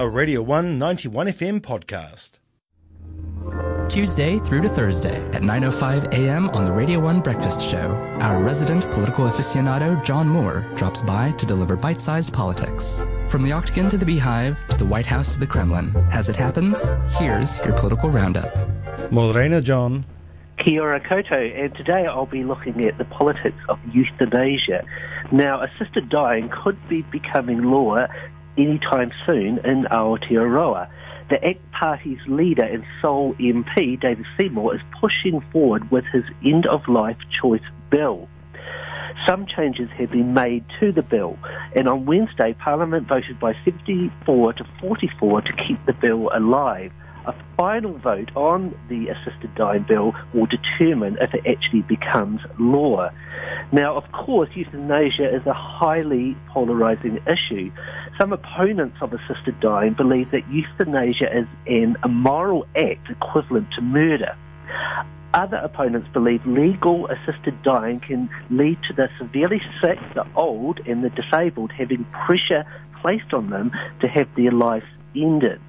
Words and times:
a 0.00 0.08
Radio 0.08 0.40
1 0.42 0.78
91 0.78 1.26
FM 1.26 1.60
podcast. 1.60 2.38
Tuesday 3.88 4.38
through 4.38 4.60
to 4.60 4.68
Thursday 4.68 5.16
at 5.32 5.42
9.05 5.42 6.14
a.m. 6.14 6.48
on 6.50 6.64
the 6.64 6.70
Radio 6.70 7.00
1 7.00 7.20
Breakfast 7.20 7.60
Show, 7.60 7.90
our 8.20 8.40
resident 8.40 8.88
political 8.92 9.24
aficionado 9.24 10.04
John 10.04 10.28
Moore 10.28 10.64
drops 10.76 11.02
by 11.02 11.32
to 11.32 11.46
deliver 11.46 11.74
bite-sized 11.74 12.32
politics. 12.32 13.02
From 13.28 13.42
the 13.42 13.50
Octagon 13.50 13.90
to 13.90 13.98
the 13.98 14.04
Beehive, 14.04 14.56
to 14.68 14.76
the 14.76 14.86
White 14.86 15.06
House 15.06 15.32
to 15.34 15.40
the 15.40 15.48
Kremlin. 15.48 15.92
As 16.12 16.28
it 16.28 16.36
happens, 16.36 16.92
here's 17.18 17.58
your 17.64 17.76
political 17.76 18.08
roundup. 18.08 18.54
Morena, 19.10 19.60
John. 19.60 20.04
Kia 20.58 20.80
ora 20.80 21.00
koutou, 21.00 21.64
and 21.64 21.74
today 21.74 22.06
I'll 22.06 22.26
be 22.26 22.44
looking 22.44 22.84
at 22.84 22.98
the 22.98 23.04
politics 23.04 23.58
of 23.68 23.78
euthanasia. 23.92 24.84
Now, 25.32 25.62
assisted 25.62 26.08
dying 26.08 26.50
could 26.50 26.76
be 26.88 27.02
becoming 27.02 27.62
law 27.62 28.06
anytime 28.58 29.12
soon 29.24 29.58
in 29.64 29.84
Aotearoa. 29.90 30.88
The 31.30 31.44
ACT 31.44 31.72
Party's 31.72 32.20
leader 32.26 32.62
and 32.62 32.84
sole 33.02 33.34
MP, 33.34 34.00
David 34.00 34.26
Seymour, 34.38 34.74
is 34.74 34.80
pushing 35.00 35.40
forward 35.52 35.90
with 35.90 36.04
his 36.12 36.24
end 36.44 36.66
of 36.66 36.88
life 36.88 37.18
choice 37.40 37.62
bill. 37.90 38.28
Some 39.26 39.46
changes 39.46 39.90
have 39.98 40.10
been 40.10 40.32
made 40.32 40.64
to 40.80 40.90
the 40.90 41.02
bill, 41.02 41.38
and 41.76 41.86
on 41.86 42.06
Wednesday, 42.06 42.54
Parliament 42.54 43.08
voted 43.08 43.38
by 43.38 43.52
74 43.64 44.54
to 44.54 44.64
44 44.80 45.42
to 45.42 45.52
keep 45.52 45.84
the 45.86 45.92
bill 45.92 46.30
alive. 46.34 46.92
A 47.26 47.34
final 47.58 47.98
vote 47.98 48.30
on 48.34 48.74
the 48.88 49.08
assisted 49.08 49.54
dying 49.54 49.84
bill 49.86 50.14
will 50.32 50.46
determine 50.46 51.18
if 51.20 51.34
it 51.34 51.44
actually 51.46 51.82
becomes 51.82 52.40
law. 52.58 53.10
Now, 53.70 53.96
of 53.96 54.10
course, 54.12 54.48
euthanasia 54.54 55.34
is 55.34 55.44
a 55.46 55.52
highly 55.52 56.34
polarizing 56.48 57.18
issue. 57.26 57.70
Some 58.18 58.32
opponents 58.32 58.96
of 59.00 59.12
assisted 59.12 59.60
dying 59.60 59.94
believe 59.94 60.32
that 60.32 60.42
euthanasia 60.50 61.38
is 61.38 61.46
an 61.68 61.96
immoral 62.04 62.66
act 62.74 63.08
equivalent 63.08 63.68
to 63.76 63.80
murder. 63.80 64.36
Other 65.34 65.58
opponents 65.58 66.08
believe 66.12 66.44
legal 66.44 67.06
assisted 67.06 67.62
dying 67.62 68.00
can 68.00 68.28
lead 68.50 68.78
to 68.88 68.92
the 68.92 69.08
severely 69.18 69.62
sick, 69.80 70.00
the 70.14 70.26
old, 70.34 70.80
and 70.80 71.04
the 71.04 71.10
disabled 71.10 71.70
having 71.70 72.04
pressure 72.26 72.64
placed 73.00 73.32
on 73.32 73.50
them 73.50 73.70
to 74.00 74.08
have 74.08 74.26
their 74.36 74.50
lives 74.50 74.86
ended. 75.14 75.60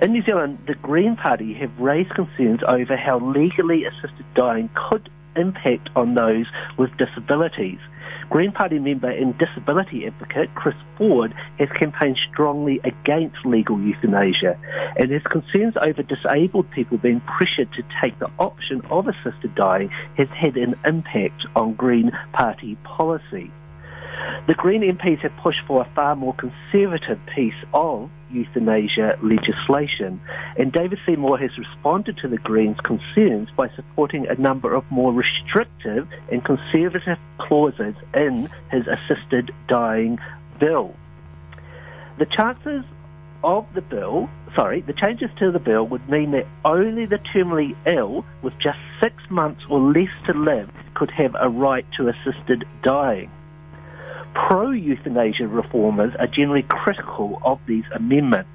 In 0.00 0.12
New 0.12 0.22
Zealand, 0.24 0.58
the 0.66 0.74
Green 0.74 1.14
Party 1.14 1.54
have 1.54 1.78
raised 1.78 2.10
concerns 2.10 2.60
over 2.66 2.96
how 2.96 3.20
legally 3.20 3.84
assisted 3.84 4.26
dying 4.34 4.68
could 4.74 5.08
impact 5.36 5.90
on 5.94 6.14
those 6.14 6.46
with 6.76 6.90
disabilities. 6.96 7.78
Green 8.32 8.50
Party 8.50 8.78
member 8.78 9.10
and 9.10 9.36
disability 9.36 10.06
advocate 10.06 10.48
Chris 10.54 10.74
Ford 10.96 11.34
has 11.58 11.68
campaigned 11.74 12.18
strongly 12.32 12.80
against 12.82 13.44
legal 13.44 13.78
euthanasia 13.78 14.58
and 14.96 15.10
his 15.10 15.22
concerns 15.24 15.74
over 15.76 16.02
disabled 16.02 16.70
people 16.70 16.96
being 16.96 17.20
pressured 17.20 17.70
to 17.74 17.82
take 18.02 18.18
the 18.20 18.30
option 18.38 18.80
of 18.90 19.06
assisted 19.06 19.54
dying 19.54 19.90
has 20.16 20.28
had 20.28 20.56
an 20.56 20.74
impact 20.86 21.44
on 21.54 21.74
Green 21.74 22.10
Party 22.32 22.76
policy. 22.84 23.50
The 24.44 24.54
Green 24.54 24.82
MPs 24.82 25.20
have 25.20 25.36
pushed 25.36 25.60
for 25.68 25.82
a 25.82 25.88
far 25.94 26.16
more 26.16 26.34
conservative 26.34 27.20
piece 27.32 27.54
of 27.72 28.10
euthanasia 28.28 29.16
legislation, 29.22 30.20
and 30.56 30.72
David 30.72 30.98
Seymour 31.06 31.38
has 31.38 31.56
responded 31.56 32.16
to 32.18 32.28
the 32.28 32.38
Greens' 32.38 32.80
concerns 32.80 33.50
by 33.56 33.68
supporting 33.68 34.26
a 34.26 34.34
number 34.34 34.74
of 34.74 34.84
more 34.90 35.12
restrictive 35.12 36.08
and 36.32 36.44
conservative 36.44 37.18
clauses 37.38 37.94
in 38.14 38.50
his 38.72 38.84
assisted 38.88 39.52
dying 39.68 40.18
bill. 40.58 40.96
The 42.18 42.26
chances 42.26 42.84
of 43.44 43.72
the 43.74 43.82
bill, 43.82 44.28
sorry, 44.56 44.80
the 44.80 44.92
changes 44.92 45.30
to 45.38 45.52
the 45.52 45.60
bill 45.60 45.86
would 45.86 46.08
mean 46.08 46.32
that 46.32 46.48
only 46.64 47.06
the 47.06 47.18
terminally 47.18 47.76
ill 47.86 48.24
with 48.42 48.58
just 48.58 48.80
six 49.00 49.14
months 49.30 49.62
or 49.70 49.78
less 49.78 50.10
to 50.26 50.32
live 50.32 50.68
could 50.94 51.12
have 51.12 51.36
a 51.38 51.48
right 51.48 51.86
to 51.96 52.08
assisted 52.08 52.64
dying 52.82 53.30
pro-euthanasia 54.34 55.46
reformers 55.46 56.12
are 56.18 56.26
generally 56.26 56.64
critical 56.68 57.40
of 57.44 57.58
these 57.66 57.84
amendments. 57.94 58.48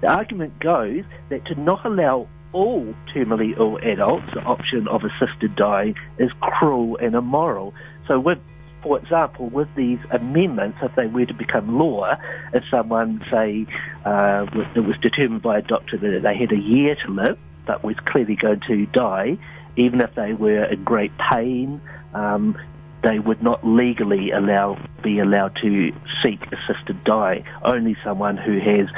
The 0.00 0.08
argument 0.08 0.58
goes 0.60 1.04
that 1.28 1.44
to 1.46 1.60
not 1.60 1.84
allow 1.84 2.28
all 2.52 2.94
terminally 3.14 3.56
ill 3.58 3.76
adults 3.78 4.26
the 4.32 4.40
option 4.40 4.88
of 4.88 5.02
assisted 5.04 5.54
dying 5.54 5.94
is 6.18 6.30
cruel 6.40 6.96
and 6.96 7.14
immoral. 7.14 7.74
So 8.06 8.18
with 8.18 8.38
for 8.82 8.98
example, 8.98 9.48
with 9.48 9.68
these 9.74 9.98
amendments, 10.10 10.78
if 10.82 10.94
they 10.94 11.06
were 11.06 11.26
to 11.26 11.34
become 11.34 11.78
law, 11.78 12.14
if 12.52 12.62
someone, 12.70 13.24
say, 13.30 13.66
uh, 14.04 14.46
it 14.76 14.80
was 14.80 14.96
determined 15.02 15.42
by 15.42 15.58
a 15.58 15.62
doctor 15.62 15.96
that 15.96 16.20
they 16.22 16.36
had 16.36 16.52
a 16.52 16.56
year 16.56 16.94
to 17.04 17.10
live, 17.10 17.38
but 17.66 17.82
was 17.82 17.96
clearly 18.04 18.36
going 18.36 18.60
to 18.68 18.86
die, 18.86 19.36
even 19.76 20.00
if 20.00 20.14
they 20.14 20.32
were 20.32 20.64
in 20.64 20.84
great 20.84 21.10
pain, 21.18 21.80
um, 22.14 22.56
they 23.02 23.18
would 23.18 23.42
not 23.42 23.66
legally 23.66 24.30
allow 24.30 24.78
be 25.02 25.18
allowed 25.20 25.56
to 25.62 25.92
seek 26.22 26.40
assisted 26.46 27.02
dying. 27.04 27.44
Only 27.62 27.96
someone 28.02 28.36
who 28.36 28.58
has 28.58 28.88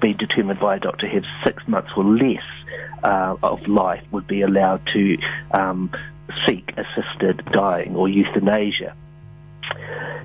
been 0.00 0.16
determined 0.16 0.60
by 0.60 0.76
a 0.76 0.80
doctor 0.80 1.08
to 1.08 1.12
have 1.14 1.24
six 1.44 1.66
months 1.66 1.90
or 1.96 2.04
less 2.04 2.42
uh, 3.02 3.36
of 3.42 3.66
life 3.66 4.02
would 4.12 4.26
be 4.26 4.42
allowed 4.42 4.80
to 4.92 5.16
um, 5.52 5.90
seek 6.46 6.72
assisted 6.76 7.44
dying 7.52 7.96
or 7.96 8.08
euthanasia. 8.08 8.94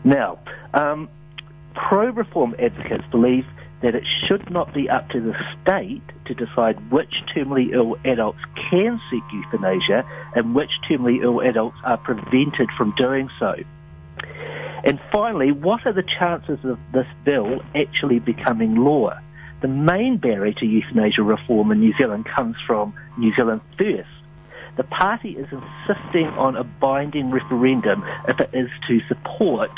Now, 0.04 0.40
um, 0.74 1.10
pro-reform 1.74 2.56
advocates 2.60 3.04
believe 3.12 3.46
that 3.86 3.94
it 3.94 4.04
should 4.28 4.50
not 4.50 4.74
be 4.74 4.90
up 4.90 5.08
to 5.12 5.22
the 5.22 5.36
state 5.62 6.02
to 6.26 6.34
decide 6.34 6.92
which 6.92 7.22
terminally 7.36 7.72
ill 7.72 7.96
adults 8.04 8.40
can 8.72 9.00
seek 9.12 9.22
euthanasia 9.32 10.04
and 10.36 10.56
which 10.56 10.72
terminally 10.90 11.22
ill 11.22 11.40
adults 11.40 11.78
are 11.84 11.98
prevented 11.98 12.68
from 12.76 12.96
doing 12.98 13.30
so. 13.40 13.54
And 14.84 15.00
finally, 15.12 15.52
what 15.52 15.86
are 15.86 15.94
the 15.94 16.02
chances 16.02 16.58
of 16.66 16.80
this 16.94 17.06
bill 17.24 17.62
actually 17.76 18.18
becoming 18.18 18.74
law? 18.74 19.20
The 19.62 19.68
main 19.68 20.18
barrier 20.18 20.54
to 20.54 20.66
euthanasia 20.66 21.22
reform 21.22 21.72
in 21.72 21.80
New 21.80 21.94
Zealand 21.96 22.26
comes 22.26 22.56
from 22.66 22.96
New 23.20 23.36
Zealand 23.36 23.62
First. 23.78 24.10
The 24.78 24.84
party 24.84 25.38
is 25.38 25.48
insisting 25.52 26.26
on 26.30 26.56
a 26.56 26.64
binding 26.64 27.30
referendum 27.30 28.04
if 28.28 28.40
it 28.40 28.50
is 28.52 28.70
to 28.88 29.00
support 29.08 29.72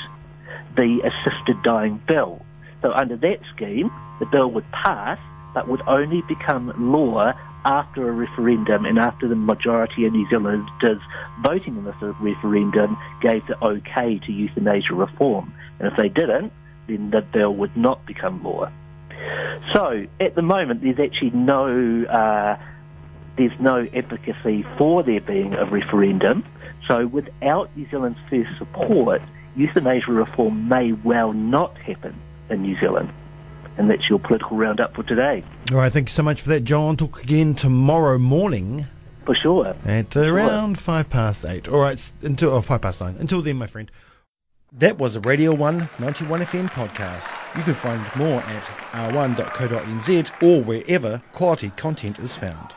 the 0.78 1.02
assisted 1.04 1.62
dying 1.64 2.02
bill. 2.08 2.46
So 2.82 2.92
under 2.92 3.18
that 3.18 3.40
scheme, 3.56 3.92
the 4.20 4.26
bill 4.26 4.52
would 4.52 4.70
pass, 4.72 5.20
but 5.54 5.68
would 5.68 5.82
only 5.88 6.22
become 6.28 6.74
law 6.92 7.34
after 7.66 8.08
a 8.08 8.12
referendum 8.12 8.86
and 8.86 8.98
after 8.98 9.28
the 9.28 9.36
majority 9.36 10.06
of 10.06 10.14
New 10.14 10.28
Zealanders 10.30 11.02
voting 11.44 11.76
in 11.76 11.84
this 11.84 11.96
referendum 12.20 12.98
gave 13.22 13.46
the 13.48 13.62
okay 13.64 14.20
to 14.20 14.32
euthanasia 14.32 14.94
reform. 14.94 15.54
And 15.80 15.92
if 15.92 15.98
they 15.98 16.10
didn't, 16.10 16.54
then 16.88 17.12
the 17.12 17.22
bill 17.22 17.54
would 17.56 17.76
not 17.76 18.06
become 18.06 18.44
law. 18.44 18.72
So 19.74 20.06
at 20.20 20.36
the 20.36 20.42
moment, 20.42 20.82
there's 20.82 21.00
actually 21.00 21.32
no 21.32 22.06
uh, 22.06 22.58
there's 23.38 23.60
no 23.60 23.88
advocacy 23.94 24.66
for 24.78 25.04
there 25.04 25.22
being 25.22 25.54
a 25.54 25.66
referendum. 25.66 26.46
So 26.88 27.08
without 27.08 27.76
New 27.76 27.90
Zealand's 27.90 28.20
first 28.30 28.50
support, 28.58 29.22
euthanasia 29.56 30.12
reform 30.12 30.70
may 30.70 30.94
well 30.94 31.34
not 31.34 31.78
happen 31.78 32.20
in 32.50 32.62
New 32.62 32.80
Zealand. 32.80 33.12
And 33.78 33.90
that's 33.90 34.10
your 34.10 34.20
political 34.20 34.58
roundup 34.58 34.96
for 34.96 35.04
today. 35.04 35.44
All 35.72 35.78
right, 35.78 35.94
thank 35.94 36.10
you 36.10 36.14
so 36.14 36.24
much 36.24 36.42
for 36.42 36.50
that, 36.50 36.62
John. 36.62 36.98
Talk 36.98 37.22
again 37.24 37.54
tomorrow 37.54 38.18
morning. 38.18 38.88
For 39.26 39.36
sure. 39.36 39.76
At 39.86 40.16
uh, 40.18 40.22
around 40.22 40.80
five 40.80 41.10
past 41.10 41.46
eight. 41.46 41.68
All 41.68 41.80
right, 41.80 42.12
until 42.22 42.52
oh, 42.52 42.62
five 42.62 42.82
past 42.82 43.02
nine. 43.02 43.18
Until 43.20 43.42
then, 43.42 43.58
my 43.58 43.68
friend. 43.68 43.92
That 44.74 44.98
was 44.98 45.16
a 45.16 45.22
Radio 45.22 45.54
1 45.54 45.90
91 46.00 46.42
FM 46.42 46.70
podcast. 46.70 47.34
You 47.58 47.64
can 47.64 47.74
find 47.74 48.02
more 48.16 48.42
at 48.42 48.64
r1.co.nz 48.92 50.44
or 50.44 50.64
wherever 50.64 51.22
quality 51.32 51.70
content 51.72 52.20
is 52.20 52.36
found. 52.36 52.76